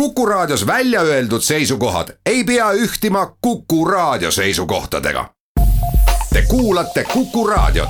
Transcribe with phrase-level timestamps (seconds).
[0.00, 5.30] Kuku Raadios välja öeldud seisukohad ei pea ühtima Kuku Raadio seisukohtadega.
[6.32, 7.88] Te kuulate Kuku Raadiot.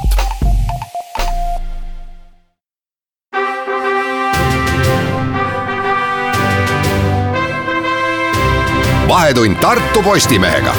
[9.09, 10.75] vahetund Tartu Postimehega.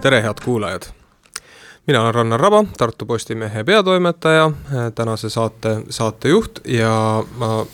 [0.00, 0.82] tere, head kuulajad
[1.86, 4.50] mina olen Rannar Raba, Tartu Postimehe peatoimetaja,
[4.94, 7.66] tänase saate saatejuht ja ma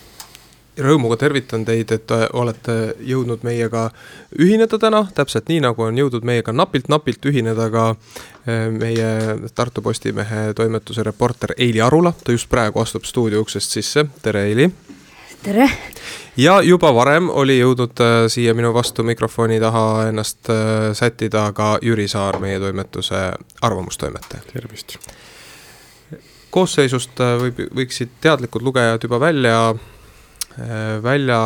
[0.79, 3.89] rõõmuga tervitan teid, et olete jõudnud meiega
[4.41, 9.11] ühineda täna, täpselt nii, nagu on jõudnud meiega napilt-napilt ühineda ka eh, meie
[9.55, 14.71] Tartu Postimehe toimetuse reporter Eili Arula, ta just praegu astub stuudio uksest sisse, tere Eili.
[15.43, 15.69] tere.
[16.37, 20.49] ja juba varem oli jõudnud eh, siia minu vastu mikrofoni taha ennast
[20.93, 23.29] sättida ka Jüri Saar, meie toimetuse
[23.61, 24.43] arvamustoimetaja.
[24.53, 24.97] tervist
[26.53, 29.92] koosseisust võib, võiksid teadlikud lugejad juba välja Äh,
[31.03, 31.39] välja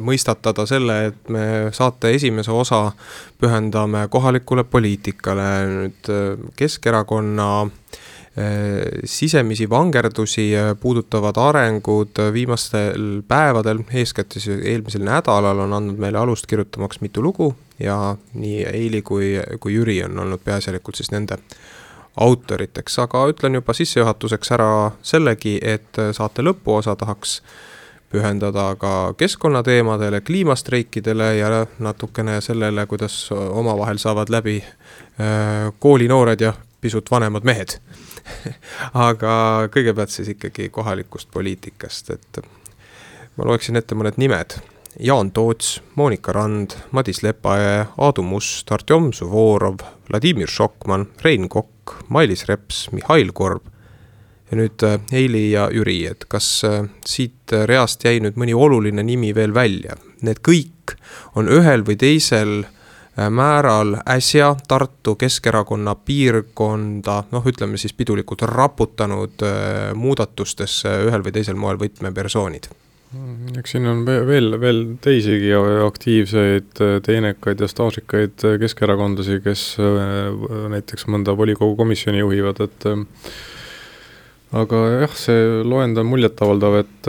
[0.00, 2.92] mõistatada selle, et me saate esimese osa
[3.40, 7.70] pühendame kohalikule poliitikale, nüüd äh, Keskerakonna äh,
[9.04, 10.48] sisemisi vangerdusi
[10.80, 17.54] puudutavad arengud viimastel päevadel, eeskätt siis eelmisel nädalal on andnud meile alust kirjutamaks mitu lugu
[17.78, 21.36] ja nii Eili kui, kui Jüri on olnud peaasjalikult siis nende
[22.16, 24.70] autoriteks, aga ütlen juba sissejuhatuseks ära
[25.04, 27.42] sellegi, et saate lõpuosa tahaks
[28.12, 37.10] pühendada ka keskkonnateemadele, kliimastreikidele ja natukene sellele, kuidas omavahel saavad läbi äh, koolinoored ja pisut
[37.10, 37.78] vanemad mehed
[39.08, 39.34] aga
[39.72, 42.40] kõigepealt siis ikkagi kohalikust poliitikast, et
[43.36, 44.58] ma loeksin ette mõned nimed.
[44.96, 52.46] Jaan Toots, Monika Rand, Madis Lepajõe, Aadu Must, Artjom Suvorov, Vladimir Šokman, Rein Kokk, Mailis
[52.48, 53.75] Reps, Mihhail Korb
[54.50, 59.04] ja nüüd äh, Heili ja Jüri, et kas äh, siit reast jäi nüüd mõni oluline
[59.06, 59.98] nimi veel välja?
[60.26, 60.96] Need kõik
[61.36, 69.42] on ühel või teisel äh, määral äsja Tartu Keskerakonna piirkonda, noh, ütleme siis pidulikult raputanud
[69.98, 72.70] muudatustesse ühel või teisel moel võtmepersoonid
[73.56, 75.52] eks siin on veel, veel teisigi
[75.86, 79.62] aktiivseid, teenekaid ja staažikaid keskerakondlasi, kes
[80.74, 82.88] näiteks mõnda volikogu komisjoni juhivad, et
[84.54, 87.08] aga jah, see loend on muljetavaldav, et,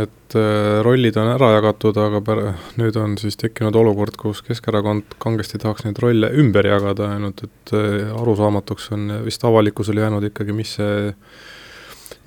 [0.00, 2.42] et äh, rollid on ära jagatud, aga pär-,
[2.80, 7.74] nüüd on siis tekkinud olukord, kus Keskerakond kangesti tahaks neid rolle ümber jagada, ainult et
[7.76, 11.12] äh, arusaamatuks on vist avalikkusele jäänud ikkagi, mis see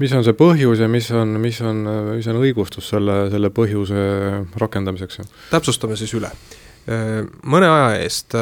[0.01, 1.81] mis on see põhjus ja mis on, mis on,
[2.17, 4.05] mis on õigustus selle, selle põhjuse
[4.59, 5.21] rakendamiseks?
[5.51, 6.29] täpsustame siis üle.
[6.85, 8.37] Äh, mõne aja eest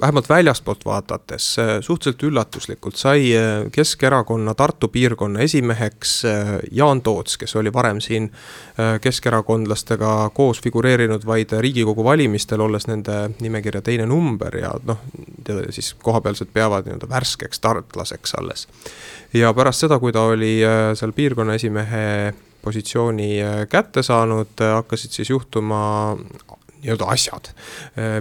[0.00, 7.56] vähemalt väljastpoolt vaadates suhteliselt üllatuslikult sai äh, Keskerakonna Tartu piirkonna esimeheks äh, Jaan Toots, kes
[7.56, 14.56] oli varem siin äh, keskerakondlastega koos figureerinud vaid Riigikogu valimistel, olles nende nimekirja teine number
[14.56, 14.98] ja noh,
[15.70, 18.68] siis kohapealsed peavad nii-öelda värskeks tartlaseks alles.
[19.34, 20.56] ja pärast seda, kui ta oli
[20.94, 23.30] seal piirkonna esimehe positsiooni
[23.68, 26.16] kätte saanud, hakkasid siis juhtuma
[26.84, 27.50] nii-öelda asjad.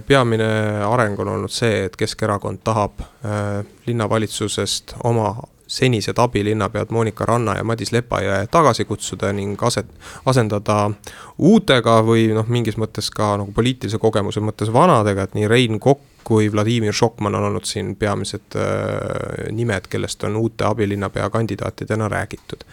[0.07, 0.49] peamine
[0.87, 5.33] areng on olnud see, et Keskerakond tahab äh, linnavalitsusest oma
[5.67, 9.89] senised abilinnapead Monika Ranna ja Madis Lepajõe tagasi kutsuda ning aset,
[10.29, 10.91] asendada
[11.37, 16.09] uutega või noh, mingis mõttes ka nagu poliitilise kogemuse mõttes vanadega, et nii Rein Kokk
[16.23, 22.63] kui Vladimir Šokman on olnud siin peamised äh, nimed, kellest on uute abilinnapea kandidaatidena räägitud.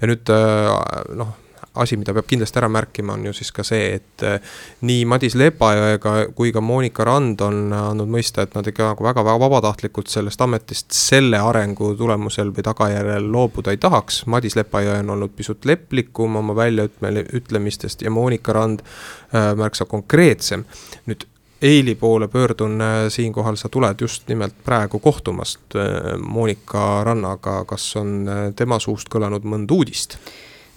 [0.00, 1.38] ja nüüd äh, noh
[1.80, 4.38] asi, mida peab kindlasti ära märkima, on ju siis ka see, et eh,
[4.86, 9.40] nii Madis Lepajõega kui ka Monika Rand on andnud mõista, et nad ikka nagu väga-väga
[9.44, 14.24] vabatahtlikult sellest ametist selle arengu tulemusel või tagajärjel loobuda ei tahaks.
[14.30, 20.66] Madis Lepajõe on olnud pisut leplikum oma väljaütlemistest ja Monika Rand äh, märksa konkreetsem.
[21.08, 21.28] nüüd
[21.60, 25.76] Eili poole pöördun äh, siinkohal, sa tuled just nimelt praegu kohtumast
[26.18, 30.16] Monika Rannaga, kas on tema suust kõlanud mõnda uudist?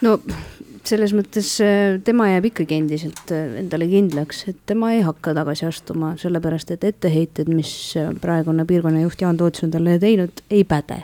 [0.03, 0.17] no
[0.87, 5.67] selles mõttes äh, tema jääb ikkagi endiselt äh, endale kindlaks, et tema ei hakka tagasi
[5.69, 11.03] astuma, sellepärast et etteheited, mis äh, praegune piirkonnajuht Jaan Toots on talle teinud, ei päde.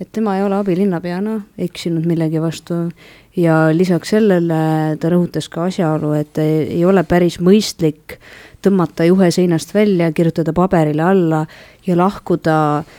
[0.00, 2.74] et tema ei ole abilinnapeana eksinud millegi vastu
[3.38, 8.16] ja lisaks sellele ta rõhutas ka asjaolu, et ei ole päris mõistlik
[8.62, 11.44] tõmmata juhe seinast välja, kirjutada paberile alla
[11.86, 12.98] ja lahkuda äh,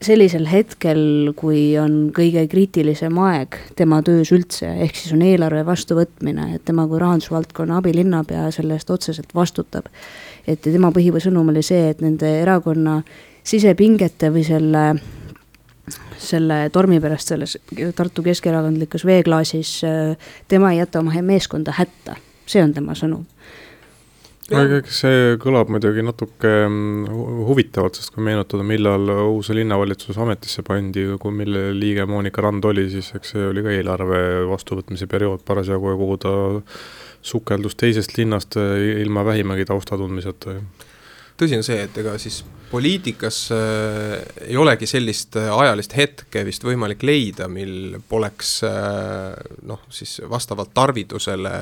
[0.00, 6.54] sellisel hetkel, kui on kõige kriitilisem aeg tema töös üldse, ehk siis on eelarve vastuvõtmine,
[6.56, 9.90] et tema kui rahandusvaldkonna abilinnapea selle eest otseselt vastutab.
[10.46, 13.02] et tema põhisõnum oli see, et nende erakonna
[13.44, 14.84] sisepingete või selle,
[16.18, 17.58] selle tormi pärast selles
[17.94, 19.82] Tartu keskerakondlikus veeklaasis
[20.48, 22.16] tema ei jäta oma meeskonda hätta
[22.50, 23.24] see on tema sõnum
[24.50, 27.06] eks see kõlab muidugi natuke mm,
[27.48, 32.88] huvitavalt, sest kui meenutada, millal uus linnavalitsus ametisse pandi, kui mille liige Monika Rand oli,
[32.92, 34.20] siis eks see oli ka eelarve
[34.50, 36.34] vastuvõtmise periood parasjagu ja kuhu ta
[37.22, 40.56] sukeldus teisest linnast ilma vähimagi tausta tundmiseta
[41.40, 46.64] tõsi on see, et ega siis poliitikas äh, ei olegi sellist äh, ajalist hetke vist
[46.64, 49.34] võimalik leida, mil poleks äh,
[49.66, 51.52] noh, siis vastavalt tarvidusele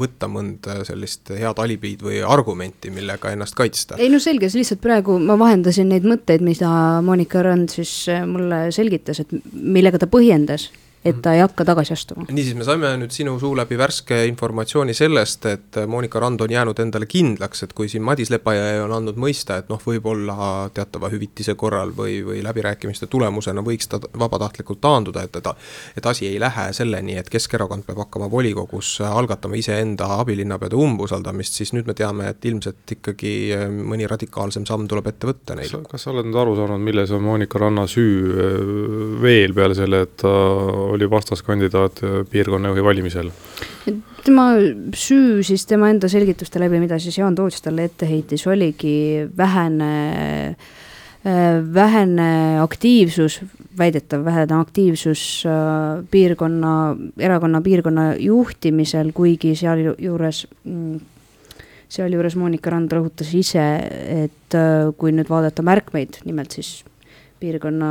[0.00, 3.96] võtta mõnda sellist head alibiid või argumenti, millega ennast kaitsta.
[4.00, 7.94] ei no selge, see lihtsalt praegu ma vahendasin neid mõtteid, mida Monika Rand siis
[8.28, 10.68] mulle selgitas, et millega ta põhjendas
[11.04, 12.26] et ta ei hakka tagasi astuma.
[12.28, 16.80] niisiis, me saime nüüd sinu suu läbi värske informatsiooni sellest, et Monika Rand on jäänud
[16.82, 21.54] endale kindlaks, et kui siin Madis Lepajõe on andnud mõista, et noh, võib-olla teatava hüvitise
[21.60, 25.54] korral või, või läbirääkimiste tulemusena võiks ta vabatahtlikult taanduda, et ta,
[25.96, 31.72] et asi ei lähe selleni, et Keskerakond peab hakkama volikogus algatama iseenda abilinnapeade umbusaldamist, siis
[31.76, 33.32] nüüd me teame, et ilmselt ikkagi
[33.72, 35.72] mõni radikaalsem samm tuleb ette võtta neil.
[35.88, 38.36] kas sa oled nüüd aru saanud, milles on Monika Ranna süü
[39.24, 40.36] veel peale selle, et ta
[40.90, 43.30] oli vastaskandidaat piirkonnajuhi valimisel.
[44.24, 44.50] tema
[44.94, 50.56] süü siis tema enda selgituste läbi, mida siis Jaan Toots talle ette heitis, oligi vähene
[51.74, 53.40] vähene aktiivsus,
[53.78, 61.00] väidetav vähene aktiivsus äh, piirkonna, erakonna piirkonna juhtimisel, kuigi sealjuures mm,
[61.90, 63.66] sealjuures Monika Rand rõhutas ise,
[64.24, 66.80] et äh, kui nüüd vaadata märkmeid, nimelt siis
[67.40, 67.90] piirkonna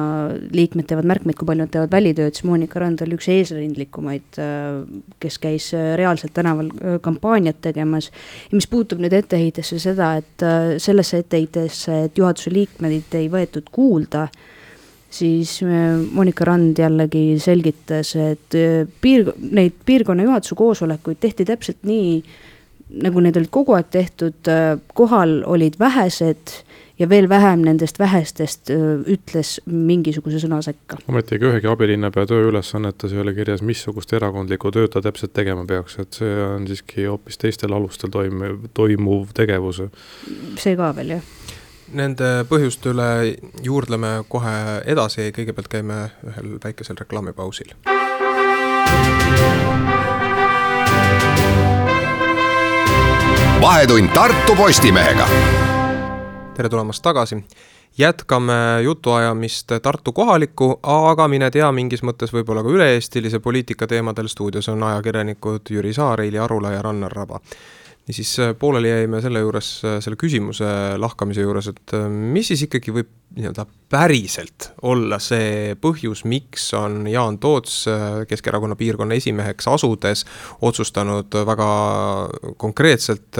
[0.54, 4.84] liikmed teevad märkmeid, kui palju nad teevad välitööd, siis Monika Rand oli üks eesrindlikumaid, äh,
[5.22, 8.12] kes käis äh, reaalselt tänaval äh, kampaaniat tegemas.
[8.52, 10.46] ja mis puutub nüüd etteheitesse seda, et
[10.82, 14.28] sellesse etteheitesse, et juhatuse liikmeid ei võetud kuulda,
[15.10, 15.60] siis
[16.14, 18.58] Monika Rand jällegi selgitas, et
[19.02, 22.20] piir, neid piirkonna juhatuse koosolekuid tehti täpselt nii,
[23.02, 24.52] nagu need olid kogu aeg tehtud,
[24.98, 26.60] kohal olid vähesed
[27.00, 28.72] ja veel vähem nendest vähestest
[29.08, 31.00] ütles mingisuguse sõna sekka.
[31.08, 36.20] ometigi ühegi abilinnapea tööülesannetes ei ole kirjas, missugust erakondlikku tööd ta täpselt tegema peaks, et
[36.20, 39.84] see on siiski hoopis teistel alustel toimuv, toimuv tegevus.
[40.60, 41.36] see ka veel, jah
[41.90, 43.06] Nende põhjuste üle
[43.66, 44.52] juurdleme kohe
[44.86, 47.74] edasi, kõigepealt käime ühel väikesel reklaamipausil.
[53.60, 55.26] vahetund Tartu Postimehega
[56.60, 57.44] tere tulemast tagasi.
[57.98, 64.28] jätkame jutuajamist Tartu kohaliku, aga mine tea, mingis mõttes võib-olla ka üle-eestilise poliitika teemadel.
[64.28, 67.40] stuudios on ajakirjanikud Jüri Saar, Eili Arula ja Rannar Raba
[68.08, 69.70] niisiis pooleli jäime selle juures,
[70.02, 70.66] selle küsimuse
[70.98, 77.38] lahkamise juures, et mis siis ikkagi võib nii-öelda päriselt olla see põhjus, miks on Jaan
[77.40, 77.86] Toots
[78.28, 80.26] Keskerakonna piirkonna esimeheks asudes
[80.62, 81.70] otsustanud väga
[82.58, 83.40] konkreetselt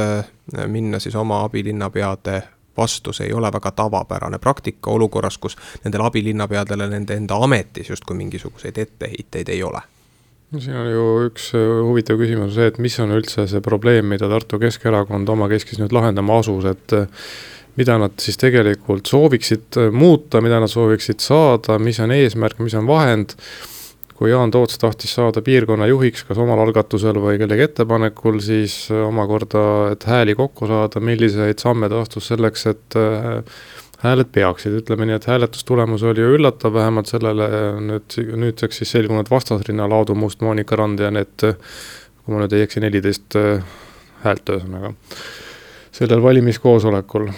[0.68, 6.90] minna siis oma abilinnapeade vastu, see ei ole väga tavapärane praktika olukorras, kus nendel abilinnapeadele
[6.90, 9.84] nende enda ametis justkui mingisuguseid etteheiteid ei ole.
[10.50, 14.08] No siin on ju üks äh, huvitav küsimus see, et mis on üldse see probleem,
[14.10, 17.28] mida Tartu Keskerakond omakeskis nüüd lahendama asus, et äh,
[17.78, 22.74] mida nad siis tegelikult sooviksid äh, muuta, mida nad sooviksid saada, mis on eesmärk, mis
[22.80, 23.36] on vahend
[24.20, 29.06] kui Jaan Toots tahtis saada piirkonna juhiks kas omal algatusel või kellegi ettepanekul, siis äh,
[29.08, 29.62] omakorda,
[29.94, 33.62] et hääli kokku saada, milliseid samme ta astus selleks, et äh,
[34.04, 37.48] hääled peaksid, ütleme nii, et hääletustulemus oli ju üllatav, vähemalt sellele
[37.84, 42.68] nüüd, nüüdseks siis selgunud vastasrinnal Aadu Must, Monika Rand ja need, kui ma nüüd ei
[42.68, 43.64] eksi, neliteist äh,
[44.26, 44.92] häält ühesõnaga,
[45.96, 47.32] sellel valimiskoosolekul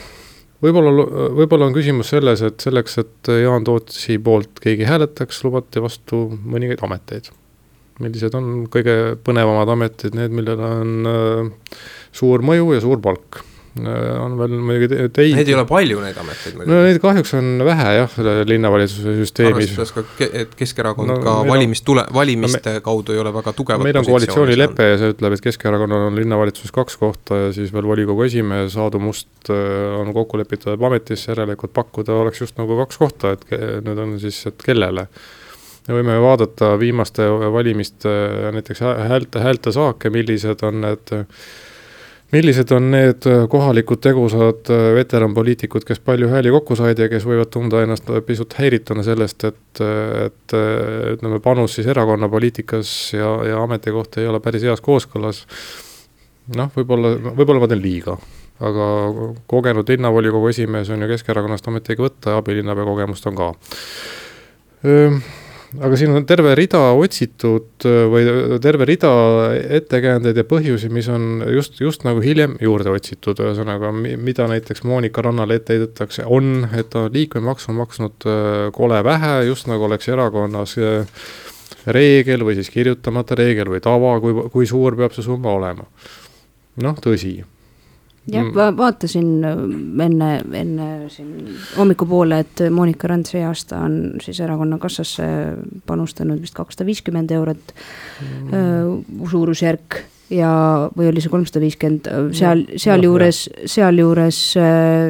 [0.63, 1.05] võib-olla,
[1.37, 6.83] võib-olla on küsimus selles, et selleks, et Jaan Tootsi poolt keegi hääletaks, lubati vastu mõningaid
[6.87, 7.31] ameteid.
[8.01, 11.79] millised on kõige põnevamad ametid, need, millel on äh,
[12.11, 13.43] suur mõju ja suur palk
[13.79, 15.35] on veel muidugi teisi.
[15.37, 16.71] Neid ei ole palju, neid ameteid muidugi.
[16.73, 18.17] no neid kahjuks on vähe jah,
[18.49, 19.71] linnavalitsuse süsteemis.
[19.71, 23.87] arvestades ka, et Keskerakond no, ka valimistule, valimiste no, me, kaudu ei ole väga tugevat
[23.87, 27.87] meil on koalitsioonilepe ja see ütleb, et Keskerakonnal on linnavalitsuses kaks kohta ja siis veel
[27.87, 32.99] volikogu esimees Aadu Must äh, on kokku lepitud ametisse, järelikult pakkuda oleks just nagu kaks
[32.99, 33.47] kohta, et
[33.87, 35.07] nüüd on siis, et kellele
[35.87, 37.25] me võime vaadata viimaste
[37.55, 38.11] valimiste
[38.53, 41.19] näiteks häälte, häältesaake, millised on need
[42.31, 47.25] millised on need äh, kohalikud tegusad äh, veteranpoliitikud, kes palju hääli kokku said ja kes
[47.27, 50.55] võivad tunda ennast pisut häirituna sellest, et, äh, et
[51.15, 55.45] ütleme, panus siis erakonna poliitikas ja, ja ametikoht ei ole päris heas kooskõlas.
[56.55, 58.17] noh, võib-olla, võib-olla ma teen liiga,
[58.59, 58.87] aga
[59.51, 63.53] kogenud linnavolikogu esimees on ju Keskerakonnast ometigi võtta ja abilinnapea kogemust on ka
[65.79, 69.11] aga siin on terve rida otsitud äh, või terve rida
[69.79, 75.23] ettekäändeid ja põhjusi, mis on just, just nagu hiljem juurde otsitud, ühesõnaga, mida näiteks Monika
[75.25, 80.11] Rannale ette heidetakse, on, et ta liikmemaks on maksnud äh, kole vähe, just nagu oleks
[80.11, 81.23] erakonnas äh,
[81.87, 85.87] reegel või siis kirjutamata reegel või tava, kui, kui suur peab see summa olema.
[86.81, 87.39] noh, tõsi
[88.29, 94.39] jah mm., vaatasin äh, enne, enne siin hommikupoole, et Monika Rand see aasta on siis
[94.43, 95.25] erakonna kassasse
[95.89, 98.53] panustanud vist kakssada viiskümmend eurot mm.
[98.53, 100.01] Äh, suurusjärk
[100.37, 100.51] ja,
[100.97, 104.41] või oli see kolmsada viiskümmend, äh, seal, sealjuures, sealjuures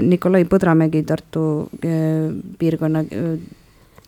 [0.07, 1.45] Nikolai Põdramägi Tartu
[1.81, 3.03] piirkonna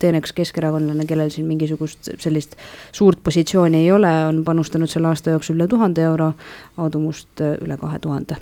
[0.03, 2.57] teeneks keskerakondlane, kellel siin mingisugust sellist
[2.95, 6.33] suurt positsiooni ei ole, on panustanud selle aasta jooksul üle tuhande euro,
[6.79, 8.39] Aadu Must üle kahe tuhande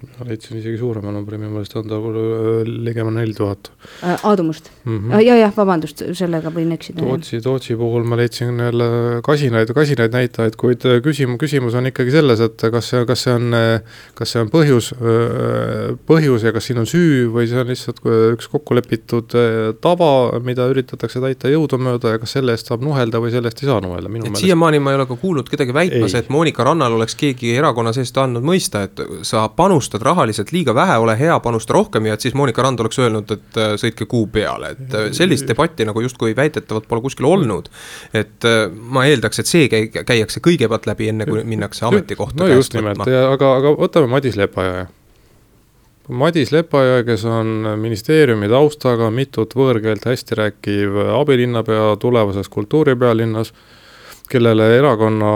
[0.00, 3.70] ma leidsin isegi suurema numbri, minu meelest on ta äh, ligemale neli tuhat.
[4.02, 5.20] Äh, Aadu Must mm -hmm.
[5.20, 7.02] ja, jah, vabandust, sellega võin eksida.
[7.02, 12.10] Tootsi, Tootsi puhul ma leidsin jälle kasinaid, kasinaid näitajaid, kuid äh, küsimus, küsimus on ikkagi
[12.10, 13.56] selles, et kas see, kas see on,
[14.14, 14.92] kas see on põhjus,
[16.06, 18.00] põhjus ja kas siin on süü või see on lihtsalt
[18.32, 19.36] üks kokkulepitud
[19.80, 23.68] tava, mida üritatakse täita jõudumööda ja kas selle eest saab nuhelda või selle eest ei
[23.68, 24.44] saa nuhelda, minu meelest.
[24.44, 28.16] siiamaani ma ei ole ka kuulnud kedagi väitmas, et Monika Rannal oleks keegi erakonna seest
[28.16, 32.20] andnud mõista, et sa panustad panustad rahaliselt liiga vähe, ole hea, panusta rohkem ja et
[32.20, 36.00] siis Monika Rand oleks öelnud, et äh, sõitke kuu peale, et äh, sellist debatti nagu
[36.00, 37.68] justkui väidetavalt pole kuskil olnud.
[38.14, 42.48] et äh, ma eeldaks, et see käi-, käiakse kõigepealt läbi, enne kui minnakse ametikohta no
[42.48, 44.86] just nimelt, aga, aga võtame Madis Lepajõe.
[46.10, 53.52] Madis Lepajõe, kes on ministeeriumi taustaga, mitut võõrkeelt hästi rääkiv abilinnapea tulevases kultuuripealinnas,
[54.30, 55.32] kellele erakonna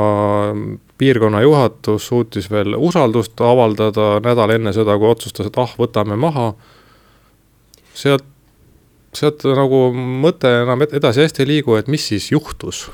[0.98, 6.52] piirkonna juhatus suutis veel usaldust avaldada nädal enne seda, kui otsustas, et ah, võtame maha.
[7.94, 8.24] sealt
[9.18, 12.86] sealt nagu mõte enam edasi hästi ei liigu, et mis siis juhtus.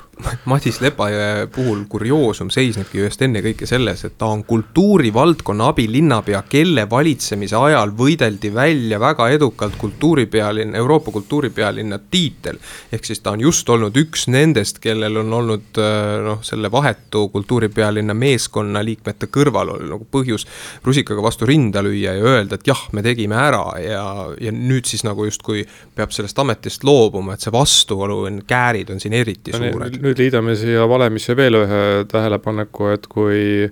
[0.45, 7.57] Madis Lepajõe puhul kurioosum seisnebki just ennekõike selles, et ta on kultuurivaldkonna abilinnapea, kelle valitsemise
[7.57, 12.59] ajal võideldi välja väga edukalt kultuuripealinna, Euroopa kultuuripealinna tiitel.
[12.93, 17.29] ehk siis ta on just olnud üks nendest, kellel on olnud äh, noh, selle vahetu
[17.33, 20.47] kultuuripealinna meeskonna liikmete kõrval oli nagu põhjus
[20.85, 24.05] rusikaga vastu rinda lüüa ja öelda, et jah, me tegime ära ja,
[24.41, 25.65] ja nüüd siis nagu justkui
[25.97, 30.01] peab peab sellest ametist loobuma, et see vastuolu, käärid on siin eriti no, suured.
[30.03, 33.69] nüüd liidame siia valemisse veel ühe tähelepaneku, et kui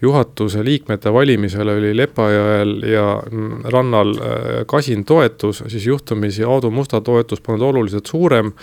[0.00, 3.08] juhatuse liikmete valimisel oli Lepajõel ja
[3.74, 8.54] Rannal äh, kasin toetus, siis juhtumisi Aadu Musta toetus polnud oluliselt suurem,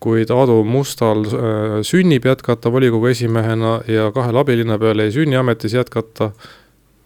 [0.00, 6.30] kuid Aadu Mustal äh, sünnib jätkata volikogu esimehena ja kahel abilinnapeal jäi sünniametis jätkata,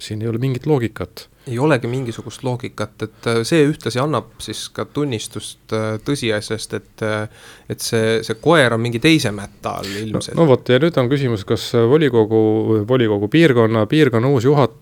[0.01, 4.67] siin ei ole mingit loogikat ei olegi mingisugust loogikat, et äh, see ühtlasi annab siis
[4.75, 9.89] ka tunnistust äh, tõsiasjast, et äh, et see, see koer on mingi teise mätta all
[10.03, 10.37] ilmselt.
[10.37, 12.41] no, no vot, ja nüüd on küsimus, kas volikogu,
[12.89, 14.79] volikogu piirkonna, piirkonna uus juhat-,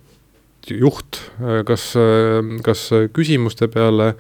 [0.74, 1.20] juht,
[1.66, 1.90] kas,
[2.64, 2.84] kas
[3.14, 4.12] küsimuste peale,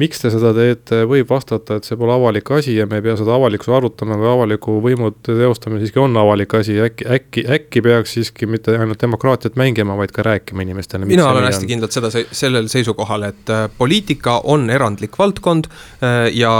[0.00, 3.16] miks te seda teete, võib vastata, et see pole avalik asi ja me ei pea
[3.18, 8.14] seda avalikkusega arutama või avaliku võimu teostamine siiski on avalik asi, äkki, äkki, äkki peaks
[8.16, 11.08] siiski mitte ainult demokraatiat mängima, vaid ka rääkima inimestele.
[11.08, 11.72] mina olen hästi on.
[11.74, 16.52] kindlalt seda, sellel seisukohal, et äh, poliitika on erandlik valdkond äh, ja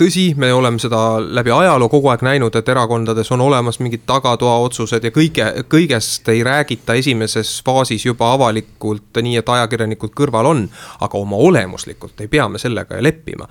[0.00, 5.04] tõsi, me oleme seda läbi ajaloo kogu aeg näinud, et erakondades on olemas mingid tagatoaotsused
[5.04, 10.62] ja kõige, kõigest ei räägita esimeses faasis juba avalikult avalikult nii, et ajakirjanikud kõrval on,
[11.00, 13.48] aga oma olemuslikult ei pea me sellega leppima.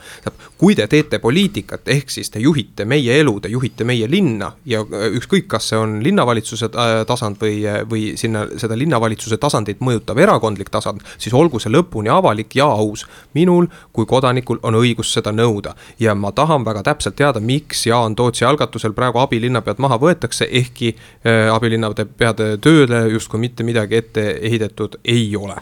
[0.58, 4.82] kui te teete poliitikat, ehk siis te juhite meie elu, te juhite meie linna ja
[4.82, 10.20] äh, ükskõik, kas see on linnavalitsuse äh, tasand või, või sinna seda linnavalitsuse tasandit mõjutav
[10.22, 13.06] erakondlik tasand, siis olgu see lõpuni avalik ja aus.
[13.34, 18.16] minul kui kodanikul on õigus seda nõuda ja ma tahan väga täpselt teada, miks Jaan
[18.16, 24.91] Tootsi algatusel praegu abilinnapead maha võetakse, ehkki äh, abilinnapeade tööle justkui mitte midagi ette heidetud
[25.06, 25.60] ei ole.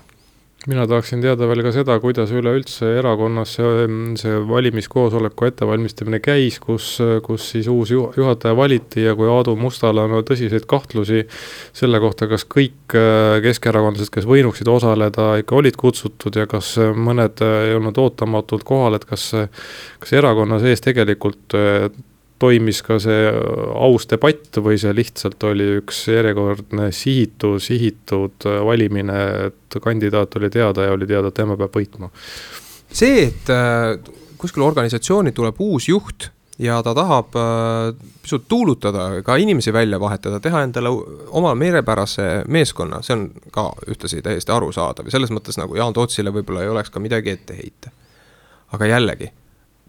[0.67, 3.85] Mina tahaksin teada veel ka seda, kuidas üleüldse erakonnas see,
[4.19, 10.17] see valimiskoosoleku ettevalmistamine käis, kus, kus siis uus juhataja valiti ja kui Aadu Mustal on
[10.27, 11.23] tõsiseid kahtlusi
[11.79, 16.75] selle kohta, kas kõik äh, keskerakondlased, kes võinuksid osaleda, ikka olid kutsutud ja kas
[17.07, 19.29] mõned ei olnud ootamatult kohal, et kas,
[20.03, 21.87] kas erakonna sees tegelikult äh,
[22.39, 23.27] toimis ka see
[23.75, 29.19] aus debatt või see lihtsalt oli üks järjekordne sihitu, sihitud valimine,
[29.49, 32.11] et kandidaat oli teada ja oli teada, et tema peab võitma?
[32.89, 33.99] see, et äh,
[34.39, 36.29] kuskil organisatsiooni tuleb uus juht
[36.59, 37.91] ja ta tahab äh,
[38.23, 40.91] pisut tuulutada, ka inimesi välja vahetada, teha endale
[41.27, 46.33] oma meelepärase meeskonna, see on ka ühtlasi täiesti arusaadav ja selles mõttes nagu Jaan Tootsile
[46.35, 47.93] võib-olla ei oleks ka midagi ette heita.
[48.73, 49.31] aga jällegi,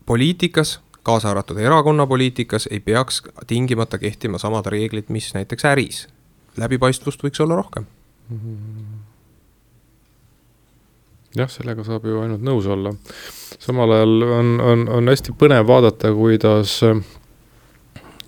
[0.07, 6.09] poliitikas kaasa arvatud erakonnapoliitikas, ei peaks tingimata kehtima samad reeglid, mis näiteks äris.
[6.57, 7.87] läbipaistvust võiks olla rohkem
[11.37, 12.93] jah, sellega saab ju ainult nõus olla.
[13.59, 16.79] samal ajal on, on, on hästi põnev vaadata, kuidas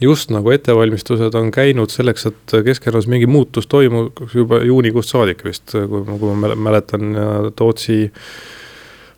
[0.03, 5.75] just nagu ettevalmistused on käinud selleks, et Keskerakonnas mingi muutus toimuks juba juunikuust saadik vist,
[5.75, 7.15] kui ma, kui ma mäletan
[7.57, 8.05] Tootsi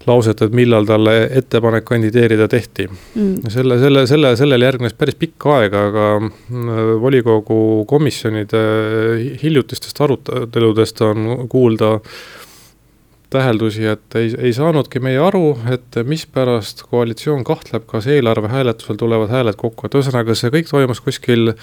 [0.06, 2.88] lauset, et millal talle ettepanek kandideerida tehti.
[3.14, 3.50] Mm..
[3.52, 7.58] selle, selle, selle, sellele järgnes päris pikka aega, aga äh, volikogu
[7.90, 8.64] komisjonide
[9.42, 11.98] hiljutistest aruteludest on kuulda
[13.34, 19.32] täheldusi, et ei, ei saanudki meie aru, et mispärast koalitsioon kahtleb, kas eelarve hääletusel tulevad
[19.34, 21.54] hääled kokku, et ühesõnaga see kõik toimus kuskil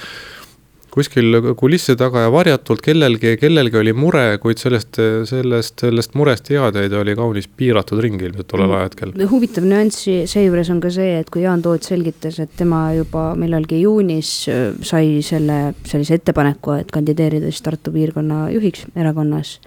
[0.91, 6.93] kuskil kulisside taga ja varjatult kellelgi, kellelgi oli mure, kuid sellest, sellest, sellest murest teadjaid
[7.00, 8.79] oli kaunis piiratud ring ilmselt tollel mm.
[8.79, 9.13] ajahetkel.
[9.31, 13.81] huvitav nüanss seejuures on ka see, et kui Jaan Toots selgitas, et tema juba millalgi
[13.83, 19.57] juunis äh, sai selle sellise ettepaneku, et kandideerida siis Tartu piirkonna juhiks erakonnas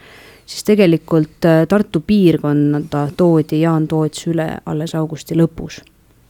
[0.47, 5.81] siis tegelikult äh, Tartu piirkonda toodi Jaan Toots üle alles augusti lõpus.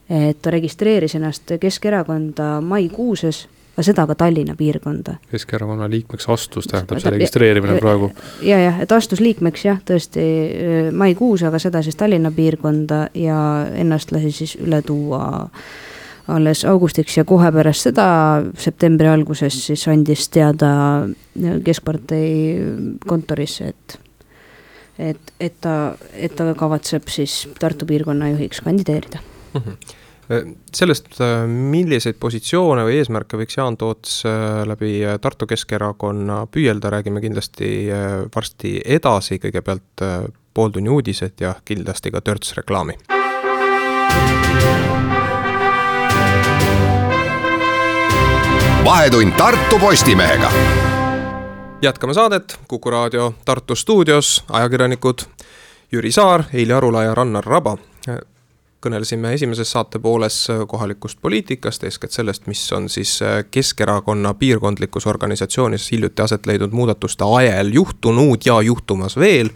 [0.09, 5.17] et ta registreeris ennast Keskerakonda maikuuses, aga seda ka Tallinna piirkonda.
[5.31, 8.11] Keskerakonna liikmeks astus, tähendab see registreerimine praegu?
[8.45, 13.39] ja, jah, et astus liikmeks jah, tõesti äh, maikuus, aga seda siis Tallinna piirkonda ja
[13.75, 15.43] ennast lasi siis üle tuua
[16.31, 18.07] alles augustiks ja kohe pärast seda,
[18.57, 20.71] septembri alguses siis andis teada
[21.35, 22.31] Keskpartei
[23.07, 23.99] kontorisse, et
[24.95, 29.19] et, et ta, et ta kavatseb siis Tartu piirkonna juhiks kandideerida
[29.53, 29.61] mm.
[29.61, 29.95] -hmm
[30.73, 37.21] sellest, äh, milliseid positsioone või eesmärke võiks Jaan Toots äh, läbi Tartu Keskerakonna püüelda, räägime
[37.21, 37.69] kindlasti
[38.35, 40.05] varsti edasi, kõigepealt
[40.55, 42.97] pooltunni uudised ja kindlasti ka törts reklaami.
[48.85, 50.51] vahetund Tartu Postimehega
[51.81, 55.25] jätkame saadet Kuku raadio Tartu stuudios, ajakirjanikud
[55.91, 57.77] Jüri Saar, Heili Arula ja Rannar Raba.
[58.85, 60.37] Kõnelesime esimeses saate pooles
[60.69, 63.17] kohalikust poliitikast, eeskätt sellest, mis on siis
[63.51, 69.49] Keskerakonna piirkondlikus organisatsioonis hiljuti aset leidnud muudatuste ajel juhtunud ja juhtumas veel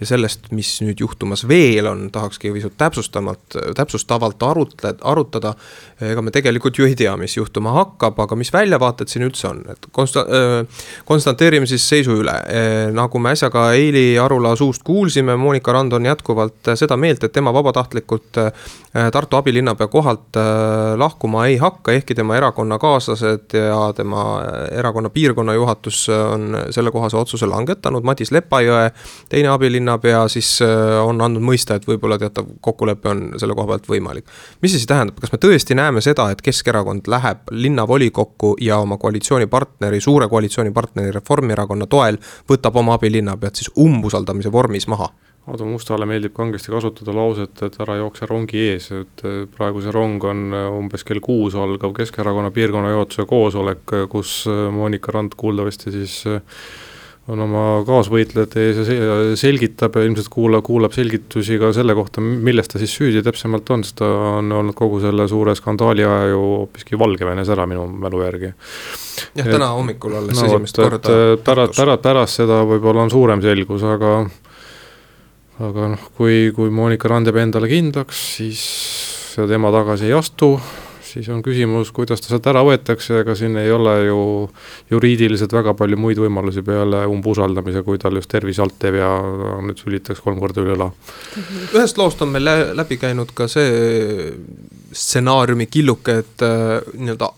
[0.00, 5.54] ja sellest, mis nüüd juhtumas veel on, tahakski pisut täpsustamalt, täpsustavalt arutled, arutada.
[6.04, 9.62] ega me tegelikult ju ei tea, mis juhtuma hakkab, aga mis väljavaated siin üldse on,
[9.72, 10.26] et konsta-,
[11.08, 12.36] konstanteerime siis seisu üle.
[12.92, 17.32] nagu me äsja ka Eili Arula suust kuulsime, Monika Rand on jätkuvalt seda meelt, et
[17.32, 18.42] tema vabatahtlikult
[19.12, 20.36] Tartu abilinnapea kohalt
[20.96, 24.22] lahkuma ei hakka, ehkki tema erakonnakaaslased ja tema
[24.72, 28.88] erakonna piirkonna juhatus on sellekohase otsuse langetanud, Madis Lepajõe,
[29.28, 33.66] teine abilinnapea linnapea siis äh, on andnud mõista, et võib-olla teatav kokkulepe on selle koha
[33.66, 34.26] pealt võimalik.
[34.62, 38.98] mis see siis tähendab, kas me tõesti näeme seda, et Keskerakond läheb linnavolikokku ja oma
[38.98, 45.10] koalitsioonipartneri, suure koalitsioonipartneri Reformierakonna toel võtab oma abilinnapead siis umbusaldamise vormis maha?
[45.46, 49.94] Aadu Mustale meeldib kangesti kasutada lauset, et ära jookse rongi ees, et äh, praegu see
[49.94, 54.42] rong on äh, umbes kell kuus algav Keskerakonna piirkonna juhatuse koosolek, kus
[54.74, 56.18] Monika Rand kuuldavasti siis
[57.32, 62.70] on oma kaasvõitlejate ees ja selgitab ja ilmselt kuulab, kuulab selgitusi ka selle kohta, milles
[62.70, 64.06] ta siis süüdi täpsemalt on, sest ta
[64.36, 68.52] on olnud kogu selle suure skandaali aja ju hoopiski Valgevenes ära minu mälu järgi.
[69.34, 71.16] jah, täna hommikul alles no, esimest korda.
[71.42, 74.12] pärast, pärast, pärast seda võib-olla on suurem selgus, aga
[75.64, 78.64] aga noh, kui, kui Monika Rand jääb endale kindlaks, siis
[79.48, 80.56] tema tagasi ei astu
[81.16, 84.18] siis on küsimus, kuidas ta sealt ära võetakse, ega siin ei ole ju
[84.90, 89.10] juriidiliselt väga palju muid võimalusi peale umbusaldamise, kui tal just tervis alt teeb ja
[89.64, 90.90] nüüd sülitaks kolm korda üle õla.
[91.72, 94.32] ühest loost on meil läbi käinud ka see
[94.92, 97.32] stsenaariumi killuke, et äh, nii-öelda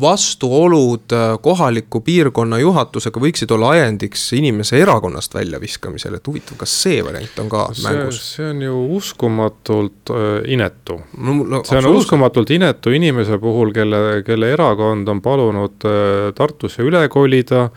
[0.00, 7.00] vastuolud äh, kohaliku piirkonna juhatusega võiksid olla ajendiks inimese erakonnast väljaviskamisel, et huvitav, kas see
[7.04, 8.20] variant on ka see, mängus?
[8.36, 11.36] see on ju uskumatult äh, inetu no,.
[11.48, 17.04] No, see on uskumatult inetu inimese puhul, kelle, kelle erakond on palunud äh, Tartusse üle
[17.12, 17.68] kolida,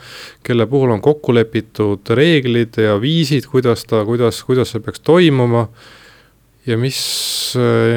[0.43, 5.67] kelle puhul on kokku lepitud reeglid ja viisid, kuidas ta, kuidas, kuidas see peaks toimuma
[6.67, 6.97] ja mis,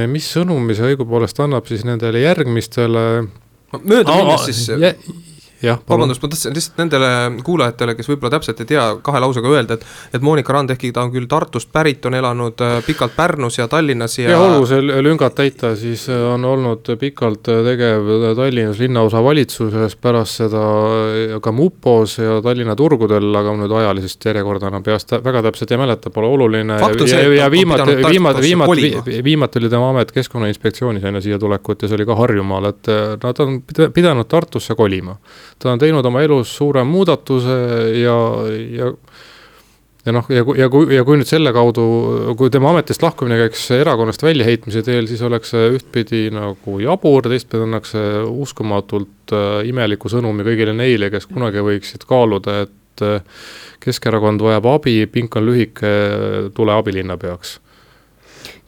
[0.08, 3.04] mis sõnumi see õigupoolest annab siis nendele järgmistele
[3.82, 4.68] mööda minnes siis.
[5.88, 7.11] Vabandust, ma tahtsin lihtsalt nendele
[7.44, 9.87] kuulajatele, kes võib-olla täpselt ei tea, kahe lausega öelda, et.
[10.14, 13.68] et Monika Rand, ehkki ta on küll Tartust pärit, on elanud äh, pikalt Pärnus ja
[13.68, 14.31] Tallinnas ja.
[14.35, 20.64] ja see lüngad täita, siis äh, on olnud pikalt tegev Tallinnas linnaosavalitsuses, pärast seda
[21.42, 26.12] ka mupos ja Tallinna turgudel, aga nüüd ajalisest järjekorda enam peast väga täpselt ei mäleta,
[26.14, 26.79] pole oluline.
[26.81, 31.90] ja, ja, ja viimati, viimati, viimati, viimati oli tema amet Keskkonnainspektsioonis enne siia tulekut ja
[31.90, 33.61] see oli ka Harjumaal, et nad on
[33.94, 35.16] pidanud Tartusse kolima
[35.58, 37.56] ta on teinud oma elus suure muudatuse
[38.00, 38.18] ja,
[38.74, 38.92] ja
[40.04, 41.84] ja noh, ja kui, ja kui, ja kui nüüd selle kaudu,
[42.38, 47.64] kui tema ametist lahkumine käiks erakonnast väljaheitmise teel, siis oleks see ühtpidi nagu jabur, teistpidi
[47.64, 53.44] annaks see uskumatult äh, imeliku sõnumi kõigile neile, kes kunagi võiksid kaaluda, et äh,
[53.84, 55.90] Keskerakond vajab abi, pink on lühike,
[56.56, 57.58] tule abilinnapeaks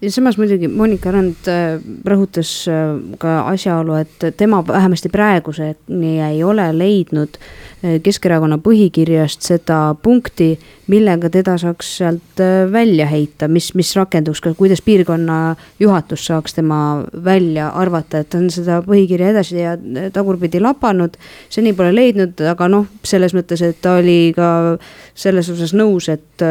[0.00, 6.42] ja samas muidugi Monika Rand äh, rõhutas äh, ka asjaolu, et tema vähemasti praeguseni ei
[6.44, 10.52] ole leidnud äh, Keskerakonna põhikirjast seda punkti,
[10.92, 16.80] millega teda saaks sealt välja heita, mis, mis rakenduks kuidas piirkonna juhatus saaks tema
[17.24, 19.76] välja arvata, et ta on seda põhikirja edasi ja
[20.12, 21.16] tagurpidi lapanud.
[21.48, 24.76] seni pole leidnud, aga noh, selles mõttes, et ta oli ka
[25.14, 26.44] selles osas nõus, et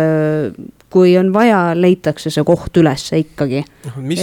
[0.95, 3.44] kui on vaja, leitakse see koht üles ikkagi.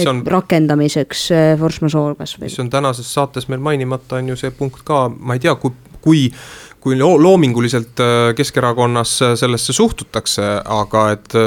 [0.09, 0.21] On...
[0.35, 2.49] rakendamiseks äh, force majeure kas või.
[2.49, 5.73] mis on tänases saates meil mainimata, on ju see punkt ka, ma ei tea, kui,
[6.03, 6.27] kui
[6.83, 11.37] kui loominguliselt äh, Keskerakonnas äh, sellesse suhtutakse, aga et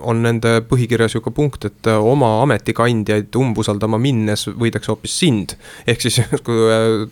[0.00, 5.56] on nende põhikirjas ju ka punkt, et äh, oma ametikandjaid umbusaldama minnes võidakse hoopis sind.
[5.86, 7.06] ehk siis kui, äh,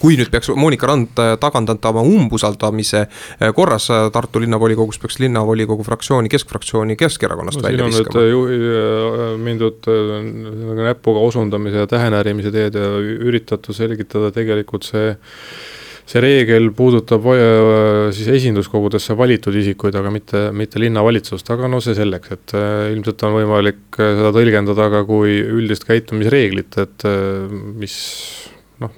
[0.00, 3.06] kui nüüd peaks Monika Rand äh, tagandama umbusaldamise
[3.56, 8.24] korras Tartu linnavolikogus, peaks linnavolikogu fraktsiooni, keskfraktsiooni Keskerakonnast no, välja viskama.
[9.42, 9.88] mindud
[10.82, 15.14] näpuga osundamise ja tähenärimise teed ja üritatud selgitada tegelikult see
[16.08, 21.96] see reegel puudutab äh, siis esinduskogudesse valitud isikuid, aga mitte, mitte linnavalitsust, aga no see
[21.98, 27.06] selleks, et äh, ilmselt on võimalik äh, seda tõlgendada ka kui üldist käitumisreeglit, et
[27.78, 27.96] mis
[28.82, 28.94] noh,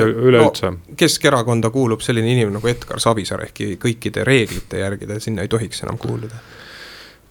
[0.00, 0.96] üleüldse no,.
[0.98, 5.84] Keskerakonda kuulub selline inimene nagu Edgar Savisaar, ehkki kõikide reeglite järgi ta sinna ei tohiks
[5.84, 6.40] enam kuuluda.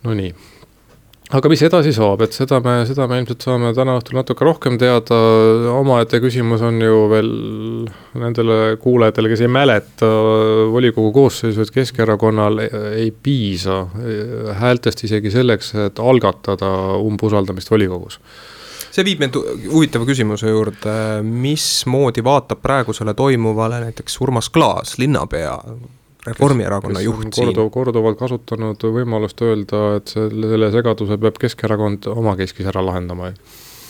[0.06, 0.34] Nonii
[1.34, 4.78] aga mis edasi saab, et seda me, seda me ilmselt saame täna õhtul natuke rohkem
[4.82, 5.18] teada,
[5.74, 7.32] omaette küsimus on ju veel
[8.22, 10.10] nendele kuulajatele, kes ei mäleta
[10.74, 13.82] volikogu koosseisu, et Keskerakonnal ei piisa
[14.62, 16.70] häältest isegi selleks, et algatada
[17.02, 18.20] umbusaldamist volikogus.
[18.96, 19.36] See viib mind
[19.74, 25.58] huvitava küsimuse juurde, mismoodi vaatab praegusele toimuvale näiteks Urmas Klaas, linnapea,
[26.26, 27.34] Reformierakonna juht siin.
[27.36, 33.32] korduv, korduvalt kasutanud võimalust öelda, et selle, selle segaduse peab Keskerakond omakeskis ära lahendama.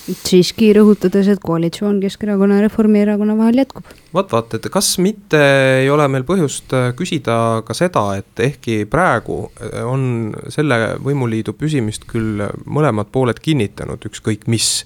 [0.05, 3.87] siiski rõhutades, et koalitsioon Keskerakonna ja Reformierakonna vahel jätkub.
[4.13, 5.41] vot vaat, et kas mitte
[5.81, 11.55] ei ole meil põhjust äh, küsida ka seda, et ehkki praegu äh, on selle võimuliidu
[11.55, 14.83] püsimist küll mõlemad pooled kinnitanud, ükskõik mis.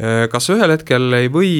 [0.00, 1.54] Äh, kas ühel hetkel ei või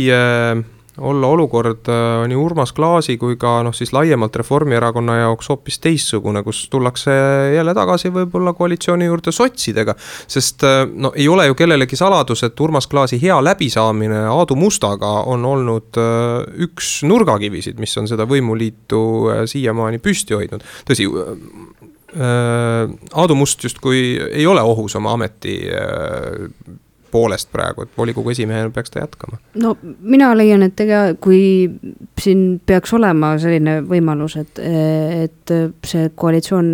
[0.98, 6.42] olla olukord äh, nii Urmas Klaasi kui ka noh, siis laiemalt Reformierakonna jaoks hoopis teistsugune,
[6.46, 7.14] kus tullakse
[7.54, 9.94] jälle tagasi võib-olla koalitsiooni juurde sotsidega.
[10.26, 15.24] sest äh, no ei ole ju kellelegi saladus, et Urmas Klaasi hea läbisaamine Aadu Mustaga
[15.30, 19.02] on olnud äh, üks nurgakivisid, mis on seda võimuliitu
[19.50, 20.62] siiamaani püsti hoidnud.
[20.86, 21.08] tõsi,
[22.14, 25.56] Aadu Must justkui ei ole ohus oma ameti
[27.14, 29.38] poolest praegu, et volikogu esimehena peaks ta jätkama?
[29.62, 31.70] no mina leian, et ega kui
[32.20, 35.54] siin peaks olema selline võimalus, et, et
[35.86, 36.70] see koalitsioon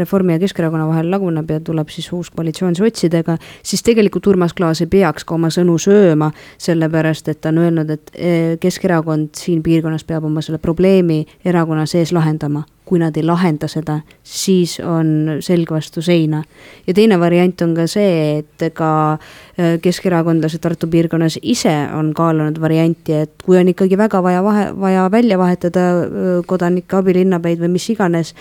[0.00, 4.82] Reformi ja Keskerakonna vahel laguneb ja tuleb siis uus koalitsioon sotsidega, siis tegelikult Urmas Klaas
[4.82, 8.14] ei peaks ka oma sõnu sööma, sellepärast et ta on öelnud, et
[8.60, 13.98] Keskerakond siin piirkonnas peab oma selle probleemi erakonna sees lahendama kui nad ei lahenda seda,
[14.22, 16.42] siis on selg vastu seina.
[16.86, 22.60] ja teine variant on ka see, et ka äh, keskerakondlased Tartu piirkonnas ise on kaalunud
[22.60, 27.74] varianti, et kui on ikkagi väga vaja vahe, vaja välja vahetada äh, kodanikke, abilinnapäid või
[27.78, 28.34] mis iganes,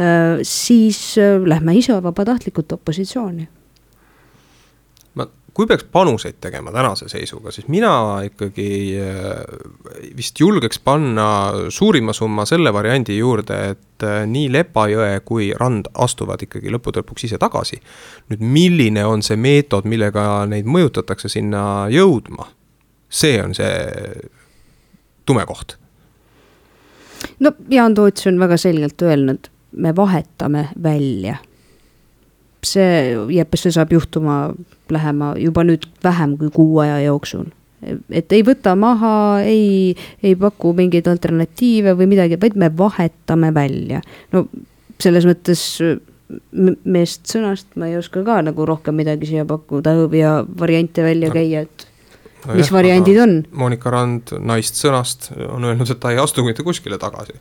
[0.00, 3.48] äh, siis lähme ise vabatahtlikult opositsiooni
[5.54, 7.92] kui peaks panuseid tegema tänase seisuga, siis mina
[8.24, 11.26] ikkagi äh, vist julgeks panna
[11.68, 17.26] suurima summa selle variandi juurde, et äh, nii Lepajõe kui Rand astuvad ikkagi lõppude lõpuks
[17.28, 17.80] ise tagasi.
[18.30, 22.48] nüüd milline on see meetod, millega neid mõjutatakse sinna jõudma,
[23.08, 23.74] see on see
[25.26, 25.76] tume koht.
[27.40, 31.36] no Jaan Toots on väga selgelt öelnud, me vahetame välja
[32.66, 34.52] see, ja see saab juhtuma
[34.92, 37.48] lähema juba nüüd vähem kui kuu aja jooksul.
[38.12, 44.02] et ei võta maha, ei, ei paku mingeid alternatiive või midagi, vaid me vahetame välja.
[44.32, 44.46] no
[45.00, 45.62] selles mõttes
[46.84, 51.64] meest sõnast ma ei oska ka nagu rohkem midagi siia pakkuda ja variante välja käia,
[51.64, 51.86] et
[52.44, 53.34] no mis jah, variandid on.
[53.64, 57.38] Monika Rand naist sõnast on öelnud, et ta ei astu mitte kuskile tagasi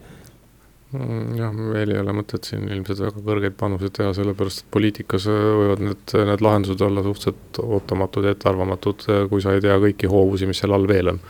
[0.90, 5.48] jah, meil ei ole mõtet siin ilmselt väga kõrgeid panuseid teha, sellepärast et poliitikas äh,
[5.60, 10.10] võivad need, need lahendused olla suhteliselt ootamatud ja ettearvamatud, äh, kui sa ei tea kõiki
[10.10, 11.22] hoovusi, mis seal all veel on.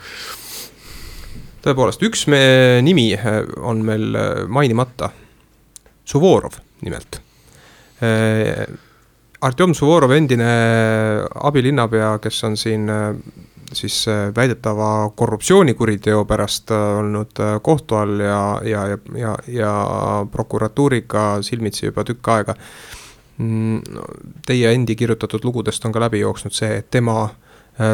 [1.65, 2.41] tõepoolest, üks me
[2.85, 4.15] nimi äh, on meil
[4.47, 5.11] mainimata,
[6.09, 7.19] Suvorov nimelt.
[9.45, 10.47] Artjom Suvorov, endine
[11.45, 12.87] abilinnapea, kes on siin
[13.73, 19.73] siis äh, väidetava korruptsioonikuriteo pärast äh, olnud äh, kohtu all ja, ja, ja, ja, ja
[20.31, 22.55] prokuratuuriga silmitsi juba tükk aega.
[23.37, 23.81] Mm,
[24.45, 27.29] Teie endi kirjutatud lugudest on ka läbi jooksnud see, et tema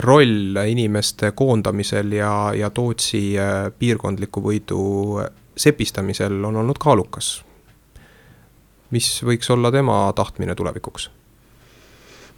[0.02, 3.36] roll inimeste koondamisel ja, ja Tootsi
[3.80, 4.80] piirkondliku võidu
[5.58, 7.44] sepistamisel on olnud kaalukas.
[8.90, 11.10] mis võiks olla tema tahtmine tulevikuks?